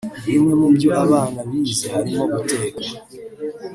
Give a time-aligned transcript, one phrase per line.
[0.27, 2.81] Bimwe mu byo abana bize harimo guteka